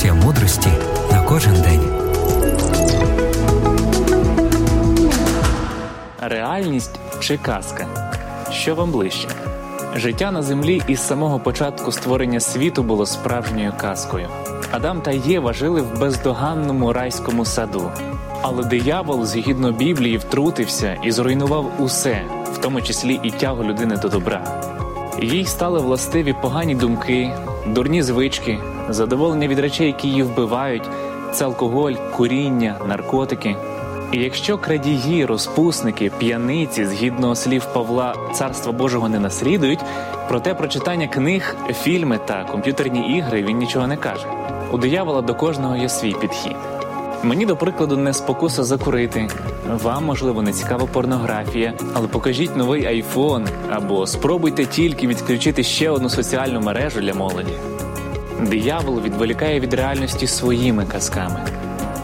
порція 0.00 0.14
мудрості 0.14 0.68
на 1.12 1.22
кожен 1.22 1.52
день. 1.52 1.80
Реальність 6.20 7.00
чи 7.20 7.36
казка? 7.36 7.86
Що 8.52 8.74
вам 8.74 8.90
ближче? 8.90 9.28
Життя 9.94 10.30
на 10.30 10.42
землі 10.42 10.82
із 10.88 11.00
самого 11.00 11.38
початку 11.38 11.92
створення 11.92 12.40
світу 12.40 12.82
було 12.82 13.06
справжньою 13.06 13.72
казкою. 13.76 14.28
Адам 14.70 15.00
та 15.00 15.10
Єва 15.10 15.52
жили 15.52 15.82
в 15.82 16.00
бездоганному 16.00 16.92
райському 16.92 17.44
саду. 17.44 17.90
Але 18.42 18.64
диявол, 18.64 19.24
згідно 19.24 19.72
Біблії, 19.72 20.18
втрутився 20.18 20.96
і 21.04 21.12
зруйнував 21.12 21.72
усе, 21.78 22.22
в 22.52 22.58
тому 22.58 22.82
числі 22.82 23.20
і 23.22 23.30
тягу 23.30 23.64
людини 23.64 23.96
до 23.96 24.08
добра. 24.08 24.62
Їй 25.22 25.44
стали 25.44 25.80
властиві 25.80 26.34
погані 26.42 26.74
думки, 26.74 27.32
дурні 27.66 28.02
звички, 28.02 28.58
задоволення 28.92 29.48
від 29.48 29.58
речей, 29.58 29.86
які 29.86 30.08
її 30.08 30.22
вбивають, 30.22 30.88
це 31.32 31.44
алкоголь, 31.44 31.92
куріння, 32.16 32.76
наркотики. 32.88 33.56
І 34.12 34.18
якщо 34.18 34.58
крадії, 34.58 35.24
розпусники, 35.24 36.10
п'яниці, 36.18 36.86
згідно 36.86 37.34
слів 37.34 37.64
Павла, 37.64 38.14
царства 38.34 38.72
Божого 38.72 39.08
не 39.08 39.20
наслідують, 39.20 39.80
проте 40.28 40.54
про 40.54 40.68
читання 40.68 41.06
книг, 41.08 41.56
фільми 41.82 42.18
та 42.24 42.44
комп'ютерні 42.44 43.16
ігри 43.18 43.42
він 43.42 43.58
нічого 43.58 43.86
не 43.86 43.96
каже. 43.96 44.26
У 44.72 44.78
диявола 44.78 45.22
до 45.22 45.34
кожного 45.34 45.76
є 45.76 45.88
свій 45.88 46.12
підхід. 46.12 46.56
Мені, 47.22 47.46
до 47.46 47.56
прикладу, 47.56 47.96
не 47.96 48.12
спокуса 48.12 48.64
закурити. 48.64 49.28
Вам, 49.82 50.04
можливо, 50.04 50.42
не 50.42 50.52
цікава 50.52 50.86
порнографія, 50.86 51.74
але 51.94 52.08
покажіть 52.08 52.56
новий 52.56 52.86
айфон 52.86 53.46
або 53.70 54.06
спробуйте 54.06 54.64
тільки 54.66 55.06
відключити 55.06 55.62
ще 55.62 55.90
одну 55.90 56.08
соціальну 56.08 56.60
мережу 56.60 57.00
для 57.00 57.14
молоді. 57.14 57.52
Диявол 58.46 59.00
відволікає 59.00 59.60
від 59.60 59.74
реальності 59.74 60.26
своїми 60.26 60.86
казками: 60.86 61.40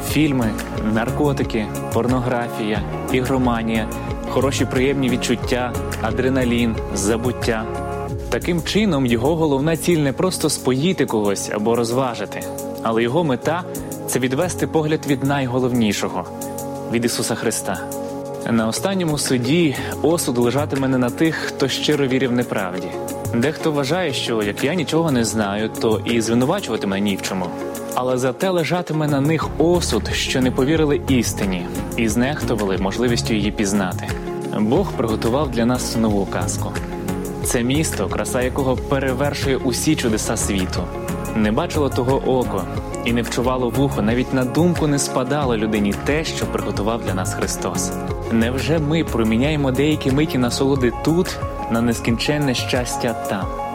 фільми, 0.09 0.51
наркотики, 0.95 1.67
порнографія, 1.93 2.83
ігроманія, 3.13 3.89
хороші 4.29 4.65
приємні 4.65 5.09
відчуття, 5.09 5.73
адреналін, 6.03 6.77
забуття. 6.95 7.65
Таким 8.31 8.63
чином, 8.63 9.07
його 9.07 9.37
головна 9.37 9.77
ціль 9.77 9.99
не 9.99 10.13
просто 10.13 10.51
споїти 10.51 11.07
когось 11.07 11.51
або 11.55 11.77
розважити, 11.77 12.43
але 12.83 13.03
його 13.03 13.25
мета 13.25 13.65
це 14.07 14.19
відвести 14.19 14.67
погляд 14.67 15.07
від 15.07 15.25
найголовнішого 15.25 16.25
від 16.93 17.05
Ісуса 17.05 17.35
Христа. 17.35 17.79
На 18.51 18.69
останньому 18.69 19.19
суді 19.19 19.77
осуд 20.03 20.39
лежатиме 20.39 20.89
не 20.89 20.99
на 20.99 21.11
тих, 21.11 21.35
хто 21.35 21.69
щиро 21.69 22.07
вірив 22.07 22.33
неправді. 22.33 22.89
Дехто 23.35 23.73
вважає, 23.73 24.13
що 24.13 24.43
як 24.43 24.65
я 24.65 24.75
нічого 24.75 25.13
не 25.13 25.25
знаю, 25.25 25.71
то 25.81 26.01
і 26.05 26.21
звинувачуватиме 26.21 27.01
ні 27.01 27.17
в 27.17 27.23
чому. 27.23 27.47
Але 27.95 28.19
зате 28.19 28.51
лежатиме 28.51 29.09
на 29.09 29.21
них 29.21 29.49
осуд, 29.59 30.09
що 30.13 30.41
не 30.41 30.51
повірили 30.51 31.01
істині 31.09 31.67
і 31.97 32.09
знехтували 32.09 32.79
можливістю 32.79 33.35
її 33.35 33.51
пізнати. 33.51 34.09
Бог 34.61 34.93
приготував 34.93 35.51
для 35.51 35.67
нас 35.67 35.97
нову 35.97 36.27
казку. 36.27 36.73
Це 37.45 37.63
місто, 37.63 38.09
краса 38.09 38.43
якого 38.43 38.77
перевершує 38.77 39.57
усі 39.57 39.97
чудеса 39.97 40.37
світу. 40.37 40.83
Не 41.37 41.53
бачило 41.53 41.89
того 41.89 42.39
око 42.39 42.65
і 43.05 43.13
не 43.13 43.23
вчувало 43.23 43.71
вухо, 43.71 44.03
навіть 44.03 44.35
на 44.35 44.45
думку 44.45 44.87
не 44.87 44.99
спадало 44.99 45.57
людині 45.57 45.95
те, 46.05 46.25
що 46.25 46.47
приготував 46.47 47.03
для 47.05 47.15
нас 47.15 47.35
Христос. 47.35 47.93
Невже 48.33 48.79
ми 48.79 49.05
проміняємо 49.05 49.73
деякі 49.73 50.11
миті 50.11 50.39
насолоди 50.39 50.93
тут 51.05 51.39
на 51.71 51.81
нескінченне 51.81 52.55
щастя 52.55 53.13
там? 53.13 53.66